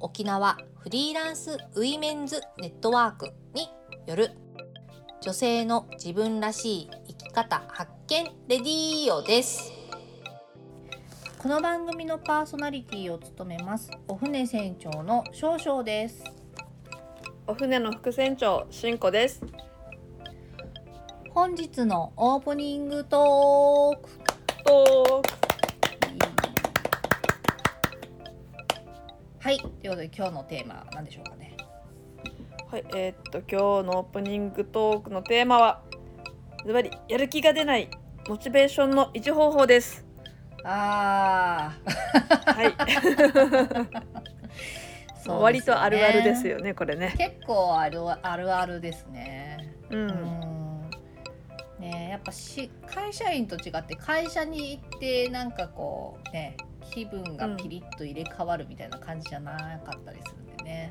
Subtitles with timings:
[0.00, 3.68] 沖縄フリーランスウィメンズネットワークに
[4.06, 4.30] よる
[5.20, 9.70] 女性の自分らしい生き方発見レディーオです。
[11.38, 16.24] この番組のパーソナリティを務めますお船船長の少々です。
[17.46, 19.42] お船の副船長しんこです。
[21.34, 24.30] 本日のオープニングトーク。
[24.64, 25.39] と
[29.40, 29.58] はい。
[29.58, 31.56] ということで今日のテーマは何でしょうかね。
[32.70, 32.84] はい。
[32.94, 35.82] えーっと今日のオープニングトークのテーマは
[36.66, 37.88] ズバリやる気が出ない
[38.28, 40.04] モチベーションの維持方法です。
[40.62, 41.72] あ
[42.46, 42.66] はい。
[45.26, 47.14] ー割とあるあるですよねこれね。
[47.16, 49.74] 結構あるあるあるですね。
[49.90, 50.06] ううん。
[50.08, 50.90] ん
[51.78, 56.56] ねえやっぱし会社員と違って会社に行ってなんかこうね
[56.90, 59.52] 気分がピリッと入れ替わるみたいな感じじゃな
[59.84, 60.90] かったりするんでね。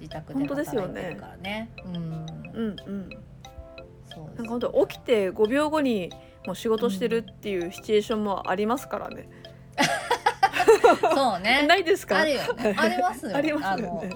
[0.00, 0.88] 自宅で本当ですよね。
[0.88, 1.70] 働いてるからね。
[1.84, 1.94] うん。
[1.94, 3.10] うんうん。
[4.12, 6.10] そうなんか本当起きて5秒後に
[6.46, 9.28] もう仕事してるっていうシチュエーションもありますからね、
[11.14, 11.64] そうね。
[11.66, 12.18] ないですか？
[12.20, 12.74] あるよね。
[12.78, 13.34] ありますよ。
[13.36, 14.10] ありますよのね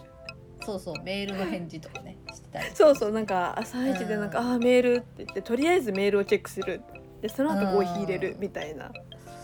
[0.64, 2.66] そうそうメールの返事とかねしてたり。
[2.74, 4.52] そうそうなんか朝一でなんか、うん。
[4.52, 6.82] あーメールって言ってとりあえずメールをチェックする。
[7.22, 8.92] でその後コーヒー入れるみたいな、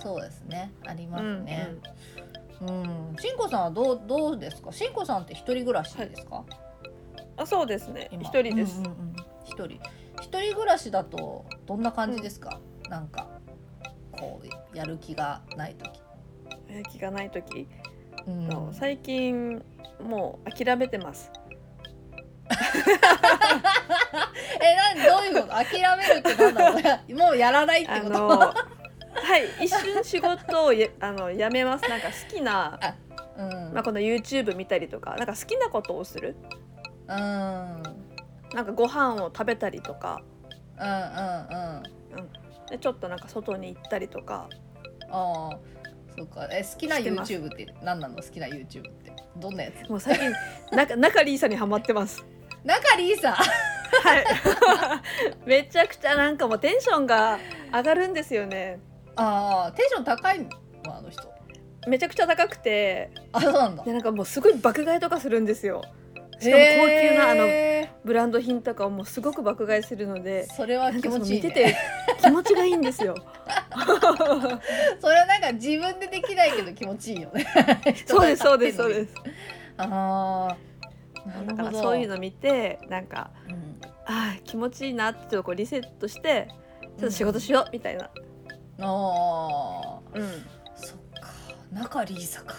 [0.04, 0.70] そうですね。
[0.86, 1.68] ありますうんね
[2.60, 3.16] うん。
[3.18, 4.70] しんこさんはどうどうですか？
[4.72, 6.44] しんこさんって一人暮らしですか、
[7.36, 8.08] あそうですね。
[8.12, 8.22] 今。
[8.22, 9.80] 一人です、うんうんうん一人。
[10.22, 13.28] 一人暮らしだとどんな感じですか、なんか
[14.12, 16.00] こうやる気がない時、
[16.68, 17.66] やる気がない時、
[18.26, 18.48] うん。
[18.48, 19.62] の最近
[20.00, 21.30] もう諦めてます。
[24.60, 25.54] えなんどういうこと？
[25.54, 26.82] 諦めるってなんだろう。
[26.82, 28.18] ねもうやらないってあこと？
[28.18, 28.54] の
[29.24, 31.88] はい一瞬仕事をやあのやめます。
[31.88, 32.78] なんか好きな、
[33.36, 36.36] うん、まあ、この YouTube 見たりとかなんか好きなことをする？
[37.08, 37.16] うん。
[37.16, 37.82] うん
[38.54, 40.22] なんかご飯を食べたりとか。
[40.78, 40.90] うんう
[41.80, 41.82] ん
[42.70, 44.48] でちょっとなんか外に行ったりとか。
[45.10, 45.58] ああ
[46.16, 46.48] そうか。
[46.50, 48.16] え好きな YouTube って何なの？
[48.16, 49.12] 好きな YouTube って。
[49.36, 49.88] どんなやつ？
[49.88, 50.32] もう最近
[50.70, 52.24] 中中リーさんにハマってます。
[52.64, 54.24] 中リーさんはい。
[55.44, 57.38] めちゃくちゃなんかもうテンションが
[57.72, 58.80] 上がるんですよね
[59.16, 60.48] ああテンション高いの？
[60.86, 61.22] あの人。
[61.86, 63.10] めちゃくちゃ高くて。
[63.32, 63.84] あそうなんだ。
[63.84, 65.82] でなんかもうすごい爆買いとかするんですよ。
[66.40, 70.46] しかも高級なあのへブランド品とかをもうすごく爆買いするので。
[70.50, 71.76] ーそれは気持ちいい、ね、の見てて
[72.22, 73.14] 気持ちがいいんですよ。
[75.00, 77.46] それはなんか自分でできないけど気持ちいいよね。
[78.06, 79.14] そうですそうですそうすです。
[79.78, 80.48] あ
[81.26, 83.80] あなだからそういうの見てなんかうん。
[84.06, 86.48] あー気持ちいいなってちょっとこうリセットして
[86.98, 88.10] ちょっと仕事しようみたいな、
[88.80, 90.28] ああうん
[90.76, 91.30] そっか。
[91.72, 92.54] 中リーサか。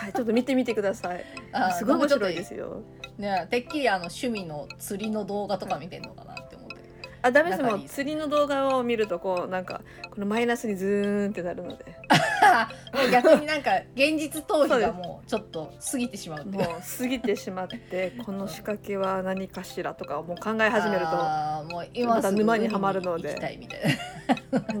[0.00, 1.24] はい、ちょっと見てみてください。
[1.52, 2.82] あーすごい面白いで僕すよ。
[3.18, 6.76] ねてっきりあの趣味の釣りの動画とか見てんのかなって思って。
[7.22, 7.62] あダメです。
[7.62, 9.80] もう釣りの動画を見るとこうなんか
[10.10, 11.84] このマイナスにズーンってなるので
[12.94, 16.64] もう逆になんか現実逃避がもうちょっと過ぎてしまうもう
[16.98, 21.16] 過ぎてしまって この仕掛けは何かしらとかもう考え始めると
[21.72, 23.38] もう今また沼にはまるので。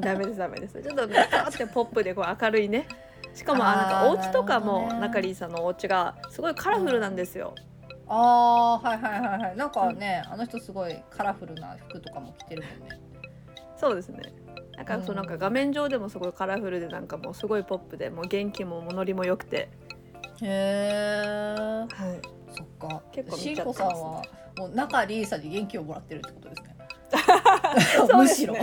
[0.00, 0.82] ダメですダメです。
[0.82, 2.86] ちょっとねパーってポップでこう明るいね。
[3.34, 7.54] しかもあなんかお家とかも中里さんのお家がすごいカラフルなんですよ、
[8.08, 9.56] あーはいはいはいはい。
[9.56, 12.98] なんかね、あの人すごいカラフルな服とかも着てるもんね。
[13.76, 14.32] そうですね
[14.78, 19.68] なんかそううんなんか画面上でもすごいカラフルでなんかもうすごいポップでもう元気もノリも良くて、
[20.40, 22.20] へえはい、
[22.56, 23.02] そっか。
[23.10, 23.82] 結構見しんちゃってます。
[23.82, 24.22] ねこさんは
[24.56, 26.62] もう中リーサに元気をもらってるってことです
[28.06, 28.14] ね。
[28.14, 28.54] むしろ。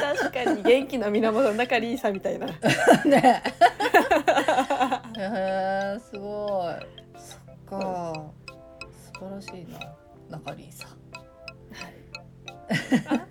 [0.00, 2.46] 確かに元気の源の中里さんみたいな。
[3.04, 3.42] ね。
[5.18, 6.74] へえすごい。
[7.18, 8.14] そっか。
[8.90, 9.78] 素晴らしいな。
[10.30, 10.90] 中リーサあ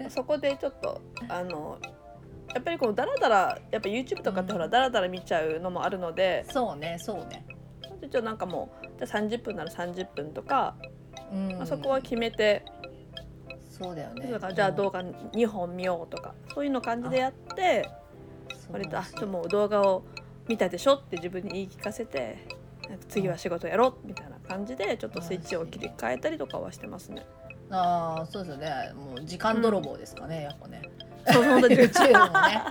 [0.10, 1.78] そこでちょっとあの
[2.54, 7.46] やっぱりこうダラダラやっぱ YouTube とかってほらダラダラ見ちゃうのもあるので、そうねそうね。
[8.02, 10.76] 一応なんかもうじゃあ30分なら30分とか、
[11.32, 11.52] うん。
[11.54, 12.64] まあそこは決めて、
[13.70, 14.32] そうだよね。
[14.32, 17.90] だからじゃあ動画2本見ようとかそういうの感じでやって
[18.72, 20.04] 割とあちょっともう動画を
[20.48, 22.38] 見たでしょって自分に言い聞かせて
[23.08, 27.26] 次は仕事やろうみたいな感じでちょっとスイッチを切り替えたりとかはしてますね。
[27.70, 28.94] ああそうですよね。
[28.94, 30.82] もう時間泥棒ですかね、やっぱね。
[31.32, 32.62] そう本当に YouTube もね。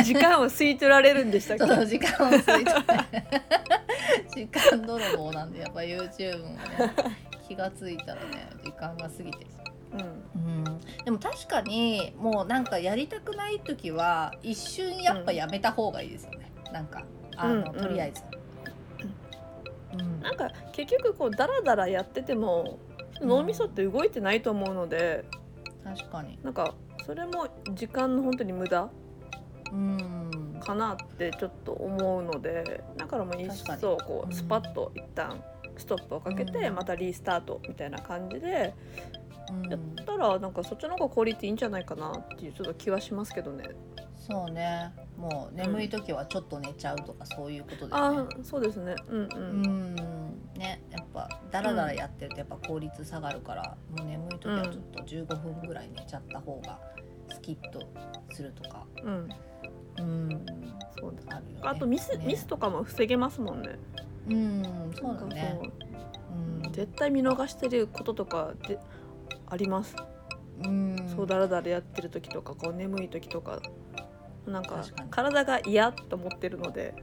[0.02, 1.86] 時間を吸い取られるんでしたっけ？
[1.86, 2.72] 時間を過ぎて
[4.34, 6.58] 時間泥棒なんでやっぱ YouTube もね
[7.46, 9.46] 気がついたらね時間が過ぎて。
[9.92, 10.00] うん。
[10.00, 10.38] う
[10.70, 10.80] ん。
[11.04, 17.04] でも確かにもうなんかやりたくない時は一瞬やっぱやめた方がいいですよね、なんか
[17.36, 17.72] あの、うんうん。
[17.82, 18.22] とりあえず、
[19.92, 20.20] うん。
[20.22, 22.78] なんか結局こうダラダラやってても
[23.22, 25.24] 脳みそって動いてないと思うので、
[25.84, 26.38] 確かに。
[26.42, 26.74] なんか
[27.04, 28.88] それも時間の本当に無駄
[29.72, 30.60] うん。
[30.64, 35.42] かなってちょっと思うのでだからもう一層こうスパッと一旦
[35.76, 36.74] ストップをかけてうん。
[36.76, 38.74] またリスタートみたいな感じで
[39.50, 39.70] うん。
[39.70, 43.64] やったらなんかそっちの方がクオリティいいんじゃないかなっていうちょっと気はしますけどね。
[44.16, 44.92] そうね。
[45.16, 48.94] もう眠い時はちょっと寝ちゃうとかそういうことですね、ああそうですね。
[49.08, 49.28] うんう。
[49.34, 49.94] うんん。
[50.56, 50.80] ね
[51.52, 55.26] ダラダラやってるとやっぱ効率下がるから、もう眠い時はちょっと15
[55.60, 56.80] 分ぐらい寝ちゃった方が
[57.30, 57.86] スキッと
[58.32, 58.86] するとか。
[59.04, 59.28] うん。
[59.98, 60.46] うん。
[60.98, 61.36] そうだ。
[61.36, 61.60] あるよね。
[61.62, 62.24] あとミス、ね。
[62.26, 63.78] ミスとかも防げますもんね。
[64.30, 65.58] うんそうだね。
[65.60, 65.72] そう。
[66.64, 66.72] うん。
[66.72, 68.78] 絶対見逃してることとかで
[69.46, 69.94] あります。
[70.64, 70.96] うん。
[71.14, 73.60] そうだらだらやってる時とかこう眠い時とか。
[74.46, 76.94] なんか体が嫌と思ってるので。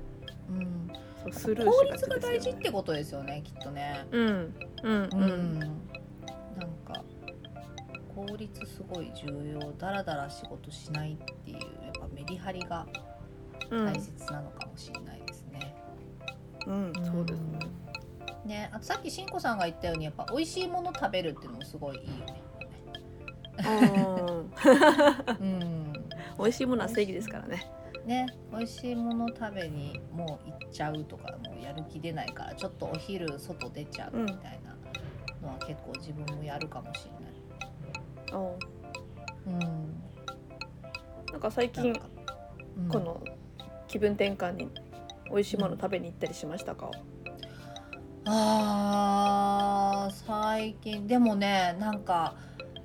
[0.50, 0.92] うん
[1.24, 5.20] そうスルー効率が大事ってことですよねきっとねうんうんううん
[5.58, 5.70] ん、なん
[6.86, 7.04] か
[8.16, 11.64] 効率すごい重要ダラダラ仕事しないっていうやっ
[12.00, 12.86] ぱメリハリが
[13.70, 15.76] うん大切なのかもしれないですね。
[16.66, 17.60] うん、そうですね。
[18.46, 22.42] ね、あとさっきしんこさんが言ったようにやっぱ美味しいもの食べるっていうのもすごいいいよね。
[25.40, 25.94] うんうん、
[26.40, 27.70] 美味しいものは正義ですからね。
[28.10, 34.76] ね美味しいもの食べにもう行っちゃうとかもうやる気出ないからちょっとお昼外出ちゃうみたいな
[35.48, 37.22] のは結構自分もやるかもしれない。
[38.34, 38.58] お
[39.48, 39.60] うん、
[41.32, 42.10] なんか最近なんか
[42.78, 43.24] うんこの
[43.88, 44.70] 気分転換に
[45.32, 46.90] 美味しいもの食べに行ったりしましたか？
[48.26, 52.36] あー最近でもねなんか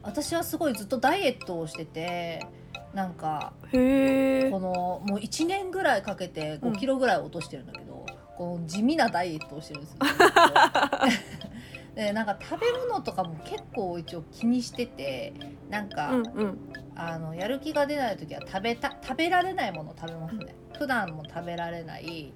[0.02, 2.46] 私はすごいずっとダイエットをしてて
[2.94, 4.60] なんかへえこ。
[4.60, 8.06] のもう1年ぐらいかけてうん5キロぐらい落としてるんだけど、
[8.36, 9.98] この地味なダイエットをしてるんですよ。
[11.94, 15.32] でなんか食べ物とかも結構一応気にしてて
[15.70, 16.58] なんか、うんうん。
[16.96, 20.54] あのやる気が出ない時は食べた食べられないものを食べますね。
[20.78, 22.32] 普段も食べられない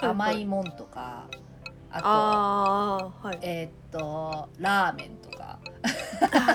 [0.00, 1.26] 甘いもんとか、
[1.90, 3.38] あとはい。
[3.42, 5.58] えーっとラーメンとか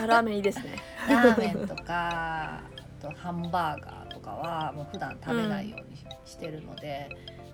[0.08, 0.76] ラーメンいいですね。
[1.08, 2.62] ラーメンとかあ
[2.98, 7.10] とハンバーガーとかはもう普段食べないようにし,、してるので、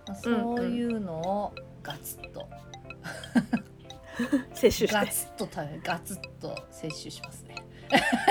[0.08, 2.48] まあ、そういうのをガツッと、
[4.54, 4.94] 摂取して。
[4.94, 7.56] ガツッと食べガツッと摂取しますね。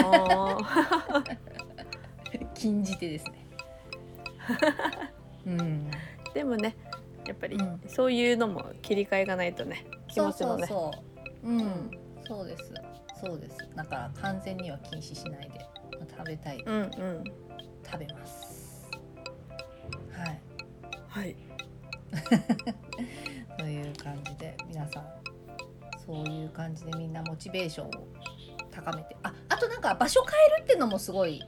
[0.03, 0.57] あ
[2.55, 3.47] 禁じ手ですね。
[5.47, 5.57] うん。
[5.59, 6.77] ーでもね
[7.27, 7.81] やっぱりうん。
[7.87, 10.67] そういうのも切り替えがないとね気そう持ちもね。
[10.67, 10.97] そう
[11.47, 11.63] そうう。
[11.63, 11.91] ん。
[12.27, 12.73] そうです。
[13.25, 13.59] そうです。
[13.77, 15.59] だから完全には禁止しないで。
[15.59, 15.72] まあ
[16.23, 17.25] 食べたい、うんうん。
[17.85, 18.89] 食べます。
[20.13, 20.41] はい。
[21.09, 21.37] はい。
[23.59, 25.05] という感じで皆さん
[26.07, 27.91] そういう感じでみんなモチベーションを
[28.71, 29.17] 高めて。
[29.25, 31.43] ああとなんか場所変えるっていうのもすごい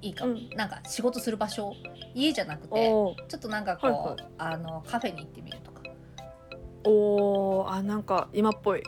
[0.00, 0.48] いいかも、うん。
[0.50, 1.74] なんか仕事する場所
[2.14, 4.16] 家じゃなくてちょっとなんかこう、はいはい。
[4.38, 5.82] あのカフェに行ってみるとか。
[6.84, 8.82] おーあなんか今っぽい。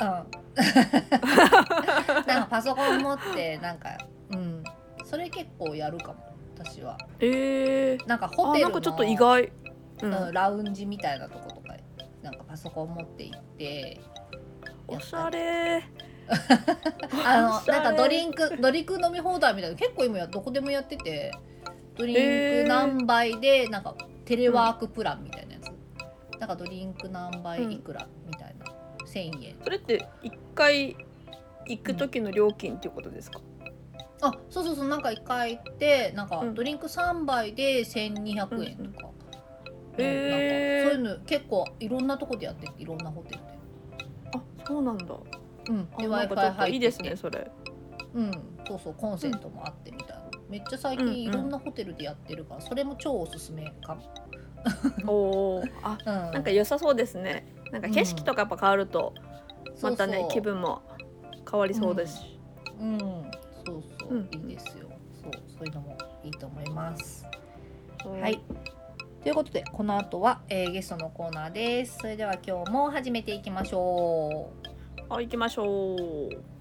[0.00, 0.26] うん。
[2.26, 4.03] なんかパソコン持ってなんかうん
[5.14, 6.98] それ結構やるかも私は。
[7.20, 9.44] えー、なんかホテルのちょっと意外。
[9.44, 9.50] う
[10.02, 11.76] うんラウンジみたいなとことか
[12.20, 14.00] なんかパソコン持って行って
[14.88, 15.84] おしゃれ。
[17.24, 21.30] あのなんかドリンクドリンク飲み放題みたいな結構今やどこでもやってて
[21.96, 22.16] ドリン
[22.64, 23.94] ク何杯でなんか
[24.24, 28.66] テレワークプランみたいなやつ、なんかドリンク何杯いくらみたいな、
[29.06, 29.56] 1,000円。
[29.62, 30.96] それって一回
[31.66, 33.40] 行く時の料金っていうことですか？
[34.26, 36.54] あそうそうそうなんか1回行ってなんかうん。
[36.54, 39.10] ドリンク3杯で1200円とか、
[39.98, 43.44] へーなんかそういうの結構いろんなとこでやってていろんなホテルで。
[44.34, 45.14] あそうなんだ。
[45.68, 47.50] うん、であなんか Wi-Fi ちょっと入ってていいですねそれ。
[48.14, 48.30] うん、
[48.66, 51.14] そうそうコンセントもあってみたいな、めっちゃ最うんうん。
[51.14, 54.02] 近いろんなホテルでやってるから、それも超おすすめかも、
[55.06, 55.12] お
[55.56, 55.64] お。
[55.82, 57.46] あうん、なんか良さそうですね。
[57.72, 59.12] なんか景色とかやっぱ変わると
[59.82, 60.30] またねそうそう。
[60.30, 60.82] 気分も
[61.50, 62.38] 変わりそうですし。
[62.80, 62.98] うん。
[63.66, 64.88] そうそう、うんいいですよ
[65.22, 67.26] そうそういうのもいいと思います
[68.20, 68.38] はい。
[69.22, 71.96] ということでこの後は、えーゲストのコーナーです。
[71.98, 74.50] それでは今日も始めていきましょ
[75.08, 75.12] う。
[75.12, 76.53] はい行きましょう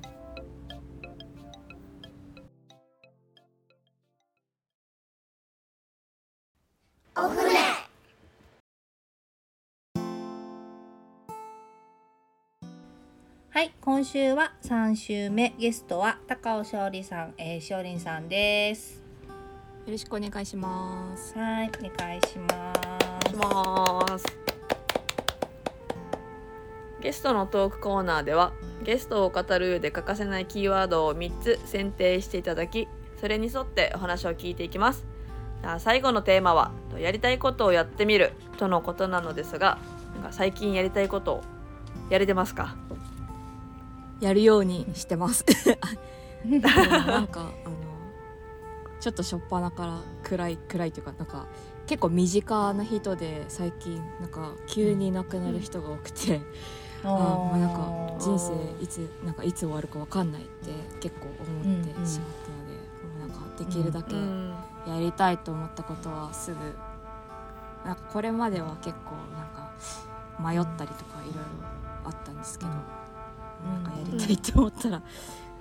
[13.63, 19.01] はい、今週は3週目ゲストは高尾勝利さん、えー、しおりんさんです。
[19.85, 21.33] よろしくお願いします。
[21.39, 22.73] はい、お願いしま
[23.23, 23.29] す。
[23.29, 24.25] します
[26.99, 28.51] ゲストのトークコーナーでは
[28.83, 32.89] ゲストを語る上で欠かせないキーワードを3つ選定していただき
[33.21, 35.05] それに沿ってお話を聞いていきます
[35.77, 39.77] 最後のテーマは「やりたいことをやってみる」とのことなのですが
[40.15, 41.43] なんか最近やりたいことを
[42.09, 42.75] やれてますか？
[44.23, 45.45] やるようにしてます。
[46.45, 47.75] なんかあの
[48.99, 51.45] ちょっと初っ端から暗い暗いというかなんか
[51.87, 56.41] 結構身近な人で最近なんか急に亡くなる人が多くて、
[57.03, 64.53] あーもうなんか人生いつなんかいつ終わるかわかんないって結構思ってしまったので、もうなんかできるだけうん
[64.87, 66.57] やりたいと思ったことはすぐ
[67.85, 69.73] なんかこれまでは結構なんか
[70.39, 71.41] 迷ったりとかいろいろ
[72.05, 72.81] あったんですけど、うん
[73.63, 75.01] なんかやりたいと思ったら、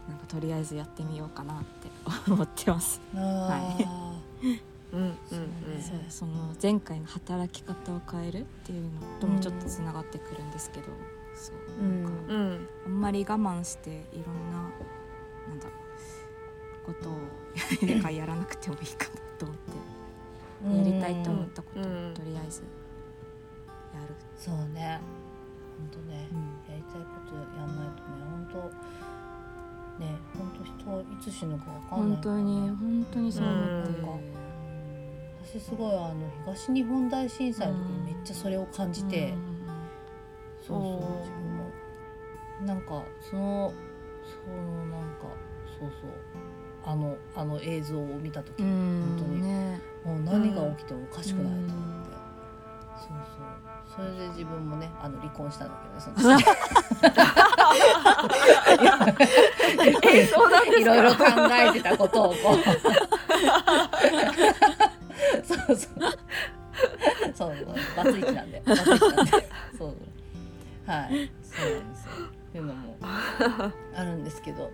[0.09, 1.89] なんかとりあえずやってみようかなって
[2.31, 3.01] 思ってます。
[3.15, 4.15] は
[4.93, 5.17] うんうんうん。
[5.81, 8.91] そうその前回の働き方を変えるっていうの
[9.21, 10.87] ともちょっとつながってくるんですけど、
[11.35, 11.57] そう。
[11.81, 12.05] うん。
[12.05, 14.59] なんかうんあんまり我慢していろんな
[15.49, 17.19] なんだろうことを
[17.87, 20.03] ややらなくてもいいかなと思って。
[20.63, 22.63] やりたいと思ったことをうんとりあえず
[23.95, 25.01] やる、そうね。
[25.83, 26.39] 本当ね、うん。
[26.73, 28.71] やりたいことやんないとね、本
[29.99, 34.07] 当ね、本当人いつ死ぬかわかんない本当に本当にそう思って、うん。
[35.45, 36.15] 私すごいあの
[36.47, 39.35] 東日本大震災の時にめっちゃそれを感じて、
[40.67, 41.65] そうそうおー自分も。
[42.65, 43.75] なんかその
[44.25, 45.27] そのなんか
[45.79, 46.11] そうそう。
[46.85, 49.17] あのあの映像を見た時、うん。
[49.19, 49.43] 本当に。
[49.43, 49.81] ね。
[50.05, 51.51] もう何が起きてもおかしくないと。
[51.51, 52.02] 思って、そう
[53.95, 55.89] それで自分もねあの離婚したんだけ
[56.23, 56.45] どね
[60.03, 62.39] えその時いろいろ考えてたことをこう。
[65.45, 65.79] そうそう。
[67.35, 67.53] そう
[67.97, 68.63] バツイチなんで。
[68.65, 69.31] バツイチなんで。
[69.77, 69.95] そう。
[70.87, 71.31] はい。
[71.43, 72.11] そうなんですよ。
[72.55, 73.73] いうのもあ
[74.05, 74.71] るんですけど。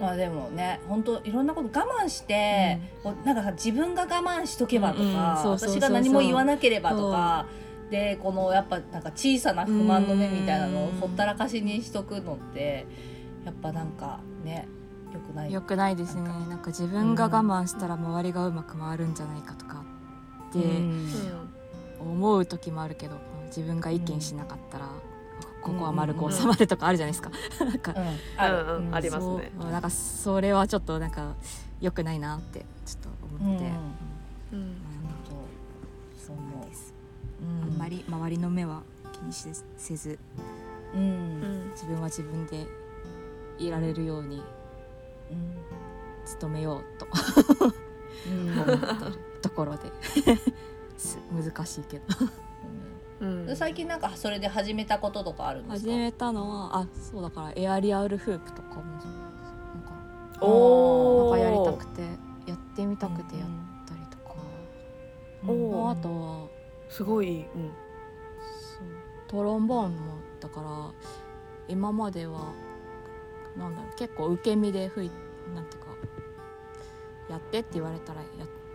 [0.00, 7.46] まあでもね本当いろんなこと我慢して、こうなんかさ自分が我慢しとけばとか、私が何も言わなければとか
[7.90, 12.86] でこのやっぱなんか小さな不満の目みたいなのをほったらかしにしとくのって
[13.44, 14.66] やっぱなんかね
[15.12, 15.52] よくない。
[15.52, 16.22] よくないですね。
[16.22, 19.84] なんなんか自分が我慢したら周りがうまく回るんじゃないかとか
[20.50, 21.08] ってうん。
[22.00, 24.88] 思う時もあるけど自分が意見しなかったら、
[25.62, 27.30] ここは丸く収まるとかあるじゃないですか。
[27.64, 28.18] なんかうん。
[28.36, 28.88] ある、うん。
[28.88, 29.52] うんありますね。
[29.58, 31.34] なんかそれはちょっとなんか
[31.80, 33.08] 良くないなってちょっと
[33.44, 33.64] 思って、
[34.52, 34.58] うん。
[34.58, 34.76] うん
[37.62, 38.82] あんまり周りの目は
[39.12, 39.46] 気にし
[39.76, 40.18] せず
[40.94, 41.00] うん。
[41.00, 42.66] ううんん自分は自分で
[43.58, 44.42] いられるように
[46.40, 47.06] 努めようと。
[48.30, 48.52] うん。
[48.52, 49.90] 思ってるところで。
[50.96, 52.04] す難しいけど。
[53.20, 53.46] うん。
[53.46, 55.90] で最近なんかそれで始めたこととかあるんですか？
[55.90, 61.36] 始めたのはあそうだからエアリアルフープとかもなんかおー。
[61.36, 62.02] なんかやりたくて
[62.46, 63.48] やってみたくてやっ
[63.86, 64.34] たりとか、
[65.46, 65.90] おー。
[65.90, 66.48] あとは
[66.94, 67.72] すごい、うん、
[69.26, 70.92] トロンボーンもだから
[71.66, 72.52] 今までは
[73.56, 75.10] なんだろう結構受け身で吹い
[75.52, 75.88] なんていうか
[77.28, 78.26] やってって言われたらや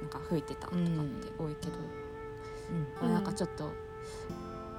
[0.02, 1.74] なんか吹いてたとかって多いけど、
[3.02, 3.72] まあなんかちょっと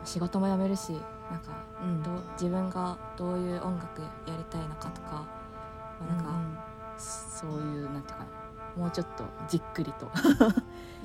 [0.04, 0.90] 仕事も辞めるし
[1.30, 5.26] なんかうんどう自分がどういう音楽やりたいのかとか、
[5.98, 8.26] まあなんかそういうなんていうか
[8.76, 10.10] もうちょっとじっくりと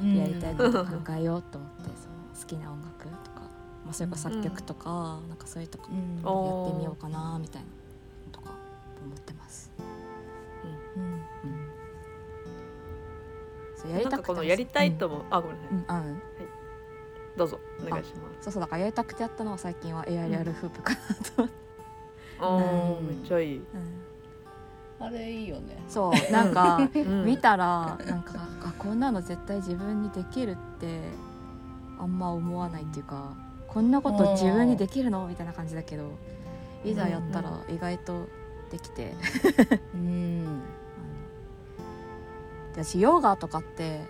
[0.02, 0.16] うん。
[0.20, 3.42] やりたいこと考えようと思って好きな音楽とか、
[3.86, 6.22] まあ、それこそ作曲とか、なんかそういうとこうん。
[6.22, 7.74] やおってみようかなみたいなの
[8.32, 8.52] とか
[9.04, 9.72] 思ってます。
[10.96, 11.22] うん。
[13.76, 15.78] そうやりたくてなんかこのやりたいとも、あごめんなさい。
[15.78, 16.22] うんあうん。
[17.38, 18.44] どうぞお願いします。
[18.46, 21.00] そうそうだからやりたくてやったのは最近はエアリアルフープかな
[21.36, 21.56] と思って、
[22.40, 23.08] おーうん。
[23.08, 23.66] めっちゃいい、うん。
[25.06, 25.84] あれいいよね。
[25.90, 27.26] そうなんかうん。
[27.26, 31.02] 見たらなんかあこんなの絶対自分にできるって
[32.00, 33.34] あんま思わないっていうか
[33.68, 35.28] こんなこと自分にできるの？
[35.28, 36.12] みたいな感じだけど
[36.84, 38.28] いざやったら意外と
[38.72, 39.14] できて、
[39.94, 40.62] うん。
[42.74, 44.02] 私ヨガとかって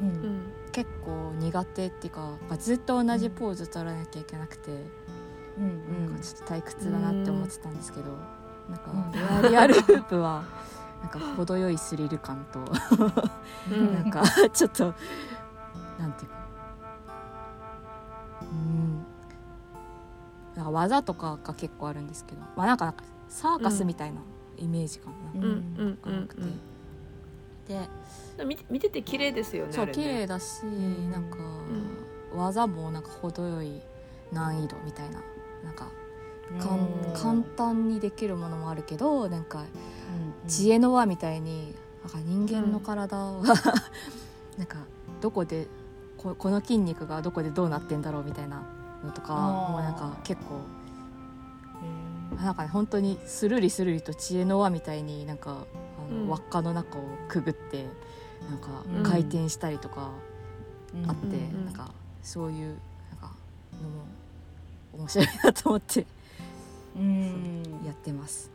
[0.00, 0.10] ううん。
[0.10, 4.72] ん結構苦手っていうかまあずっと同じポーズ取らなきゃいけなくて、
[5.56, 8.06] うんなんかちょっと退屈だなって思ってたんですけど、
[8.68, 8.90] なんか
[9.42, 9.50] うん。
[9.50, 10.44] リアルフープは
[11.00, 12.60] なんか程よいスリル感と
[13.70, 13.94] うん。
[13.94, 14.94] なんかちょっと
[15.98, 16.43] なんていうか
[20.56, 24.20] なんか技とかが結構あるんですけどまあなんかなんかサーカスみたいな
[24.58, 25.42] イメージかな、うん。
[25.42, 26.42] うんがなくて、
[27.68, 27.88] で
[28.38, 31.10] うん見て見てて綺麗ですよねそう綺麗だし、ん。
[31.10, 31.38] なんか、
[32.36, 33.80] 技もなんか程よい
[34.32, 35.20] 難易度みたいな
[35.64, 35.88] なんか
[37.14, 39.64] 簡単にできるものもあるけどなんか
[40.46, 43.42] 知恵の輪みたいになんか人間の体は、
[44.58, 44.78] なんか
[45.22, 45.66] どこで
[46.18, 48.62] ここの筋肉がどこでどうなってんだろうみたいな
[49.04, 50.60] のとかもうなんか結構
[52.42, 56.28] なんかね本当にスルリスルリと知恵の輪みたいになんかあの、うん。
[56.28, 57.86] 輪っかの中をくぐって
[58.48, 59.02] なんかうん。
[59.02, 60.10] 回転したりとか
[61.06, 61.90] あって、なんか
[62.22, 62.78] そういう
[63.10, 63.34] なんか
[63.82, 64.04] のも
[64.98, 66.06] 面白いなと思って
[66.96, 67.62] うん。
[67.84, 68.50] やってます。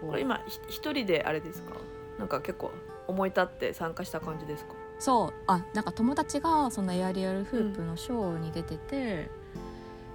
[0.00, 1.74] これ今ひ一人であれですか？
[2.18, 2.70] なんか結構
[3.08, 4.74] 思い立って参加した感じですか？
[5.00, 9.30] そうあなんか友達がそのエアリアルフープのショーに出てて、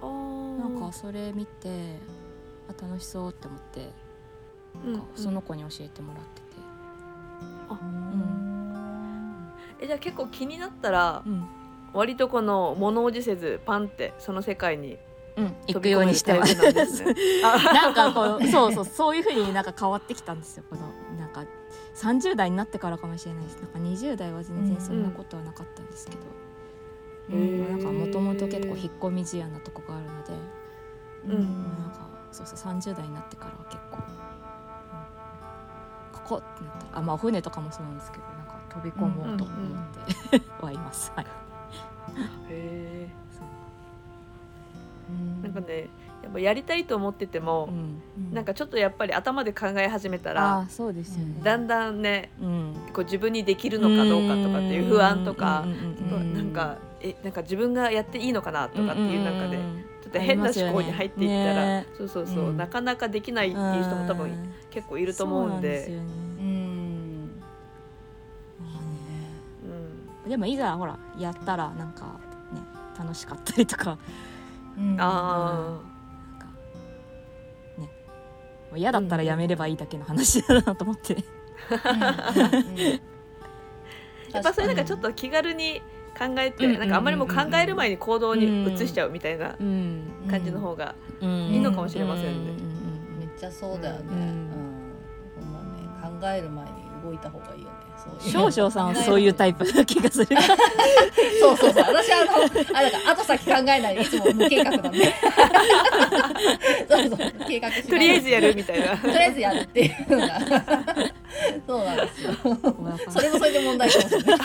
[0.00, 0.46] あー。
[0.58, 1.98] なんかそれ見て
[2.68, 3.90] あ楽しそうって思って
[4.84, 6.46] うんなんかその子に教えてもらってて、
[7.70, 9.52] うん。
[9.80, 11.46] えじゃあ結構気になったらうん。
[11.92, 14.98] 割とこの物おじせずパンってその世界に
[15.36, 17.14] うん、行くようにしてますプなんですね。
[17.44, 20.82] あ なんかこうそうそうそういう風になんか変わってきたんですよこの
[21.96, 26.18] 30代になってからかもしれないですなんか20代は全然そんなことはなかったんですけど、
[27.30, 27.58] うん。
[27.60, 30.32] まあなんかもともと結構引っ込み思案なとこがあるので、
[31.26, 31.44] うん。
[31.62, 34.00] まあなんかそうそう30代になってからは結構、う
[36.16, 36.18] ん。
[36.20, 39.56] ここってなったらあまあお船とかもそうなんですけどなんか飛び込もうと思っ
[40.30, 41.10] て、 はいます。
[41.16, 41.26] はい。
[42.50, 43.46] へそう。
[45.40, 45.88] ーなんかね
[46.26, 52.74] やっぱやりたいと思ってても、うんなんかちょっとやっぱり頭で考え始めたあらあそうですよね、だんだんねうん。
[52.92, 59.58] こう自分にできるのかどうかとかっていう不安とかうなんかえなんか自分がやっていいのかなとかっていう中で
[60.02, 61.86] ちょっと変な思考に入っていったら、ね。
[61.96, 62.56] そうそうそう、うん。
[62.56, 64.52] なかなかできないっていう人も多分うん。
[64.70, 65.98] 結構いると思うんで。
[70.28, 72.18] でもいざほらやったらなんか
[72.52, 72.60] ね
[72.98, 73.98] 楽しかったりとか。
[74.76, 75.95] うんあなんかねも
[78.76, 81.16] う嫌だったらやめればいいだけの話だなと思って、
[84.32, 85.82] やっぱそれなんかちょっと気軽に
[86.16, 86.78] 考えて、うん。
[86.78, 90.26] なんかあんまりもう考える前に行動に移しちゃうみたいなうん。
[90.30, 91.30] 感じの方が、うん。
[91.30, 92.52] いいのかもしれませんね。
[93.18, 94.02] めっちゃそうだよね。
[94.10, 94.18] うん。
[94.18, 94.48] うん。
[95.36, 95.60] ほんま
[96.10, 96.20] ね。
[96.20, 96.72] 考える前に
[97.04, 97.76] 動いた方がいいよね。
[98.20, 100.26] 少々さんはそういうタイプな気がする。
[101.40, 101.84] そうそうそう。
[101.88, 102.44] 私あの
[102.78, 103.96] あだから後先考えない。
[103.96, 105.12] でいつも無計画なんで。
[106.88, 110.40] そうそう計画しとりあえずやるみたいな とりあえずやるっていうのが
[111.66, 112.32] そうなんですよ。
[113.10, 114.38] それもそれで問題かもしれない。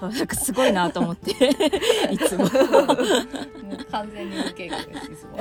[0.00, 1.30] なんかすごいなと思って
[2.10, 5.38] いつももう完全に無計画ですいつも。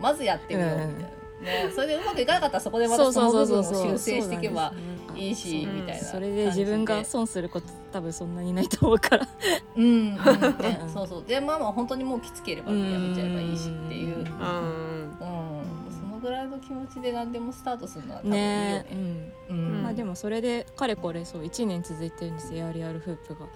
[0.00, 1.21] まずやってみようみたいな。
[1.42, 4.72] ね、それでうまくいかなかったらそこでまたその部分を修正していけば
[5.16, 9.28] いいしみたいなそれで自分が損すること多分そんなにないと思うから。
[9.76, 10.90] うん、うんねうん。
[10.90, 11.24] そうそう。
[11.24, 14.24] でまあまあ本当にもうきつければやめちゃえばいいしっていう、うん。
[14.24, 14.24] うん。
[14.24, 15.64] うん。
[15.90, 18.86] そのぐらいの気持ちで何でもスタートするのは多分いいよねね。
[18.92, 19.32] うん。
[19.50, 19.82] うん。
[19.82, 23.46] まあでもそれでかれこれそう1年続いてるんですエアリアルフープが。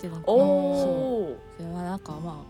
[0.00, 2.44] でなんかそれはなんかま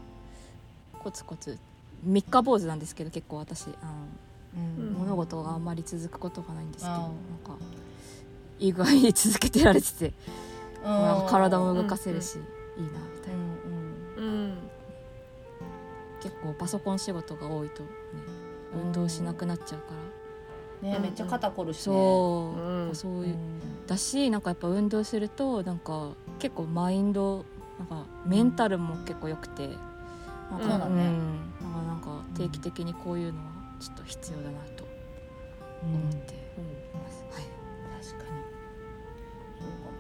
[0.94, 1.58] あコツコツ。
[2.02, 3.62] 三日坊主なんですけど結構私。
[3.62, 4.33] あの、うんうん
[4.98, 7.10] 物事があんまり続くことがないんですけどなん
[7.44, 7.56] か
[8.58, 10.12] 意外に続けてられてて、
[11.28, 13.40] 体も動かせるし、いいなみたいな。
[14.16, 14.58] うんうん。
[16.22, 17.88] 結構パソコン仕事が多いとね
[18.74, 19.94] 運動しなくなっちゃうか
[20.82, 20.90] ら。
[20.90, 20.94] うん。
[20.94, 21.82] ねめっちゃ肩こるしね。
[21.82, 22.94] そう、うん。
[22.94, 23.86] そういう、うん。
[23.86, 27.44] だしなんかやっぱ運動するとなんか結構マインド
[27.78, 29.68] なんかメンタルも結構良くて、
[30.50, 30.60] なん。
[30.60, 31.08] かそうだね。
[31.08, 31.40] ん。
[31.88, 33.46] なんか定期的にこういうのは
[33.80, 34.84] ちょっと必要だなと
[35.82, 36.34] うん思って
[36.94, 37.44] ます、はい
[38.02, 38.40] 確かに。
[39.58, 39.90] そうか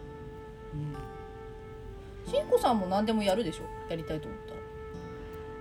[2.32, 2.32] も。
[2.32, 3.64] しんこさんも何でもやるでしょ？
[3.90, 4.60] やりたいと思ったら。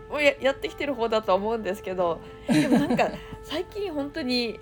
[0.10, 3.10] もうややってきてる方だとは思うんですけど でもなんか
[3.44, 4.60] 最近本当に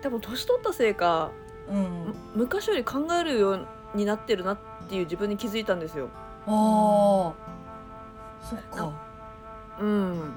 [0.00, 1.32] 多分年取ったせいか
[1.68, 6.08] うんむ昔より考えるようになってるなっていう自分に気づいたんですよ。
[6.46, 7.32] ああ。
[8.44, 8.92] そっか。
[9.80, 10.32] うん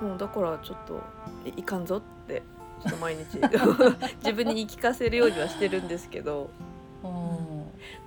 [0.00, 1.02] そうだからちょっと
[1.44, 2.42] いいかんぞって
[2.82, 3.38] ちょっと毎日
[4.24, 6.50] 自分に言い聞かせるようにはしてるんですけど。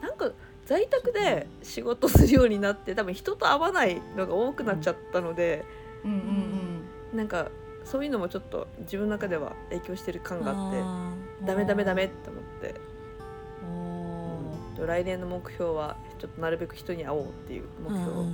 [0.01, 0.31] なんか
[0.65, 5.65] 在宅で仕事するようになって多分人と会わないのが多くなっちゃったので、
[6.05, 6.17] うんうん
[7.11, 7.17] うん。
[7.17, 7.49] なんか
[7.83, 11.13] そういうのもちょっと自分の中では影響してる感があってあ
[11.45, 12.75] ダメダメダメって思って、
[14.77, 14.85] おー。
[14.85, 18.27] 来年の目標はちょっとなるべく人に会おうっていう目標を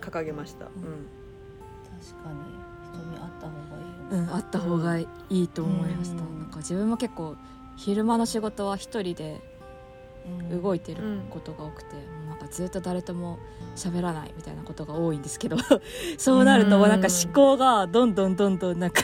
[0.00, 0.66] 掲げました。
[0.66, 0.70] うん。
[0.72, 1.23] 確
[2.12, 2.36] かに
[2.92, 4.28] 人に会った方がいいよね。
[4.28, 6.40] うん、あった方がいいと思いました、うん。
[6.40, 7.36] なんか自分も結構
[7.76, 9.40] 昼間の仕事は一人で
[10.50, 13.38] 動いてることが多くて、もうなんかずっと誰とも
[13.76, 15.56] 喋らないみたいなことが多いんですけど
[16.16, 19.02] そうなるともうなんか思考がどんどんどんどんなんか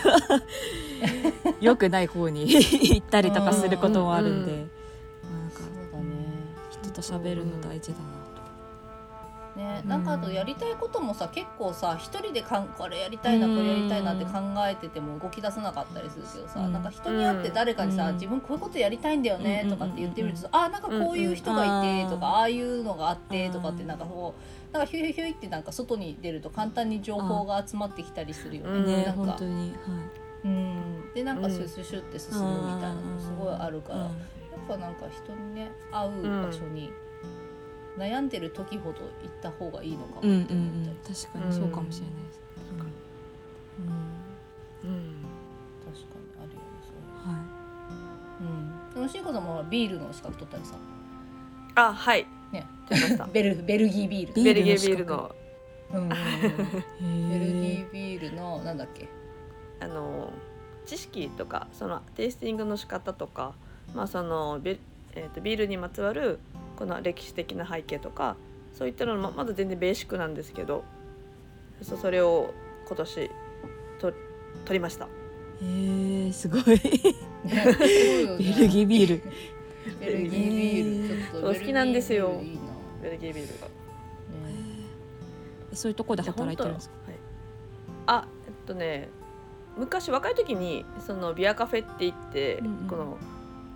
[1.60, 6.14] 良くない方に 行ったりとかすることもあるんで、うんまあなんかそうだね。
[6.70, 8.19] 人と喋るの大事だな
[9.56, 9.88] ね、うん。
[9.88, 14.32] なんかあとやりたいこともさ結構さ一人でかんこれやりたいなこれやりたいなって考
[14.66, 16.72] えてても動き出せなかったりするけどさ、うん。
[16.72, 18.14] なんか人に会って誰かにさ、うん。
[18.14, 19.70] 自分こういうことやりたいんだよねうん。
[19.70, 22.22] とかって言ってみるとさ、あなんかこういう人がいてとか、うん。
[22.34, 24.34] ああいうのがあってとかってうんなんかこ
[24.72, 29.04] うなんかヒュイヒュイってなんか外に出ると簡単に情報が集まってきたりするよね。
[29.04, 29.32] なんか。
[29.32, 29.44] はい。
[30.42, 31.52] うん、でなんかうん。
[31.52, 34.10] シュシュシュって進むみたいなのもすごいあるから、やっ
[34.66, 36.90] ぱなんか人にね会う場所に
[38.00, 39.10] 悩んでる時ほど行っ
[39.42, 42.40] た方がいいのかうんうんうもって思ったり、ん確かにそうかもしれないです、
[44.84, 45.24] うん。
[45.84, 46.24] 確かに。
[46.42, 47.32] あるよねそういううん。
[47.32, 47.42] はい
[48.40, 50.74] うん、でもしんこさんもビールの資格取ったりさ。
[51.74, 52.26] あはい。
[52.52, 52.66] ね。
[53.32, 54.34] ベルベルギービール。
[54.34, 55.34] ビベルギービールの。
[55.92, 55.98] うん。
[55.98, 59.08] うんうんベルギへービールのなんだっけ？
[59.80, 60.30] あの
[60.86, 63.54] 知識とかそのテイスティングの仕方とか、
[63.94, 64.78] まあそのベ
[65.14, 66.38] えー、とビールにまつわる
[66.80, 68.36] この歴史的な背景とか
[68.72, 70.82] そういったのままだ全然ベーシックなんですけど
[71.82, 72.54] そうそれを
[72.88, 73.30] 今年
[73.98, 74.12] と
[74.64, 75.06] 取りました。
[75.62, 76.62] えー、すごい。
[76.64, 76.74] ベ
[78.62, 79.22] ルギービール。
[80.00, 82.42] ベルギービールちょっとそう好きなんですよ。
[83.02, 83.66] ベルギービールが。
[83.66, 83.72] ね。
[85.74, 86.94] そういうところで働いてるんですか？
[87.06, 87.18] はい、
[88.06, 89.08] あえっとね
[89.76, 92.88] 昔若い時にそのビアカフェって言って、うんうん。
[92.88, 93.18] この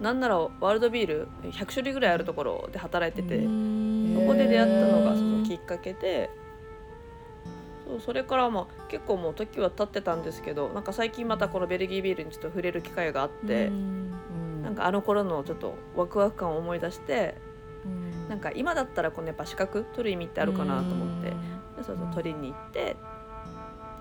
[0.00, 4.14] なんならワールドビール100種類ぐらいあるところで働いてて、うーん。
[4.14, 6.30] そこで出会ったのがそのきっかけで
[7.86, 13.74] そうそれからまあ結構もう時は経ってたんですけどなんか最近またこのベルギービールにちょっと触れる機会があって、うん。
[13.74, 17.34] うんなんかあの頃のちょっとワクワク感を思い出して
[17.84, 18.28] うん。
[18.28, 21.36] なんか今だったらこのやっぱ資格取る意味ってあるかなと思ってへで
[21.84, 22.96] そうそう取りに行って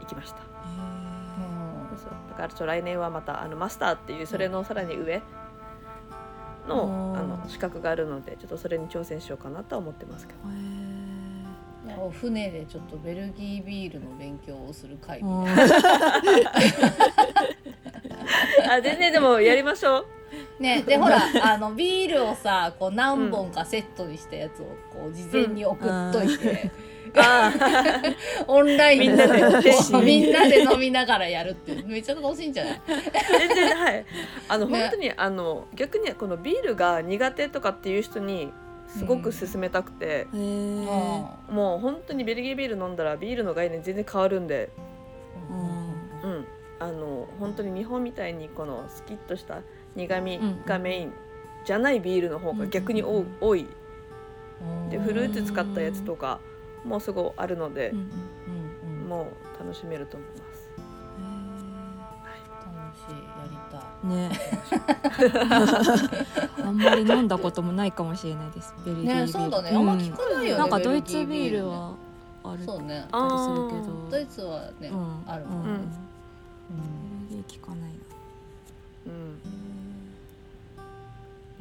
[0.01, 0.37] 行きました。
[0.37, 5.21] うんそうだからちょ来年はまたあのマスターっていうそれのさらに上
[6.67, 7.17] の,、うん。
[7.17, 10.39] あの資格があるのでちょっとそれに挑戦しようかなとは思ってますけど。
[11.99, 15.19] お船でちょっとベルギービールの勉強をする会。
[15.19, 16.45] ーみたい
[18.67, 20.05] なあ全然でもやりましょう。
[20.59, 26.92] ね、でほらあのビールをさこう何本かセットにしたやつをこう事前に送っといて、あ
[28.47, 29.33] オンラインみんなで。
[30.03, 32.81] みんなで飲みながらやるってめっちゃ楽しいんじゃない？
[33.39, 34.05] 全然はい。
[34.49, 34.79] あの、ね。
[34.81, 38.51] 本当にあの逆にこのビールが苦手とかっていう人に
[38.87, 40.87] すごく勧めたくて、へー。
[41.51, 44.69] もう本当にベルギービール飲んだらビールの概念全然変わるんで、
[46.23, 46.31] うん。
[46.31, 46.45] うん、
[46.79, 49.61] あの本当に日本みたいにこのスキッとした
[49.95, 51.13] 苦味がメイン
[51.65, 53.67] じゃないビールの方が逆に多,、うん多い。
[54.61, 54.89] うん。
[54.89, 56.39] でフルーツ使ったやつとか
[56.85, 59.09] もすごいあるのでうん、うんうんうん。
[59.09, 60.63] もう楽しめると思います。
[62.65, 63.13] 楽しい。
[63.13, 64.07] やりたい。
[64.07, 64.31] ね。
[66.63, 68.73] あんまり飲んだこともないかもしれないです。
[68.85, 69.25] ベルギービール。
[69.25, 69.71] ねそうだね。
[69.75, 71.93] あんま聞かないよね、なんかドイツビールは
[72.43, 72.63] ある。
[72.63, 73.05] そうね。
[73.11, 74.09] あたりするけど。
[74.09, 75.23] ドイツはね、うん。
[75.27, 77.37] あるもんね、うん。
[77.37, 77.45] うん。
[77.47, 77.87] 聞かないな。
[79.05, 79.39] うん、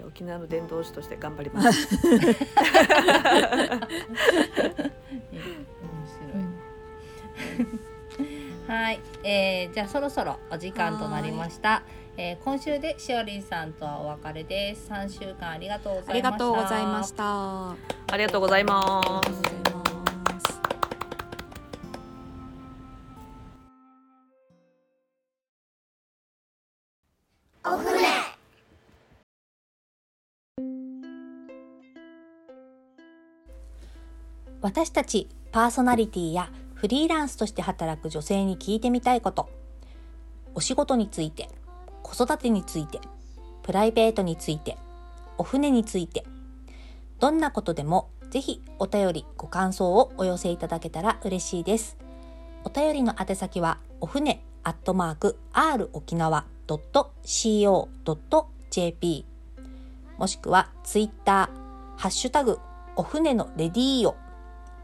[0.06, 1.96] 沖縄の伝道師として頑張ります。
[2.06, 2.34] 面白い
[8.68, 11.82] はい、えー、じゃあそろそろお時間となりました。
[12.16, 14.86] えー、今週でしおりんさんとはお別れです。
[14.86, 16.12] 三週間ありがとうございました。
[16.12, 17.70] ありがとうございました
[18.12, 19.22] ありがとうございま
[19.64, 19.71] す
[34.62, 39.50] 私たちパーソナリティやフリーランスとして働く女性に聞いてみたいこと。
[40.54, 41.48] お仕事について
[42.02, 43.00] 子育てについて
[43.62, 44.76] プライベートについて
[45.36, 46.24] お船について。
[47.18, 51.96] どんなことでもぜひお便りご感想をお寄せいただけたら嬉しいです。
[52.64, 57.66] お便りの宛先はお船アットマーク r 沖縄 .co.jp
[60.18, 62.58] もしくはツイッター、ハッシュタグ、
[62.96, 64.16] お船のレディーオ。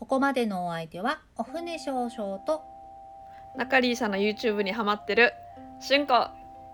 [0.00, 2.62] ここまでのお相手はお船少々と
[3.54, 5.34] 中里さんの YouTube にハマってる
[5.78, 6.28] しゅんこ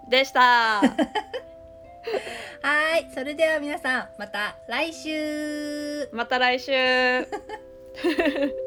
[0.09, 0.81] でした。
[2.63, 6.09] はい、それでは皆さんまた来週。
[6.13, 6.73] また来週